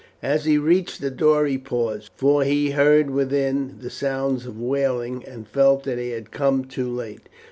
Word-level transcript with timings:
As 0.23 0.45
he 0.45 0.57
reached 0.57 0.99
the 0.99 1.11
door 1.11 1.45
he 1.45 1.59
paused, 1.59 2.09
for 2.15 2.43
he 2.43 2.71
heard 2.71 3.11
within 3.11 3.77
the 3.81 3.91
sounds 3.91 4.47
of 4.47 4.59
wailing, 4.59 5.23
and 5.25 5.47
felt 5.47 5.83
that 5.83 5.99
he 5.99 6.09
had 6.09 6.31
come 6.31 6.65
too 6.65 6.89
late. 6.89 7.29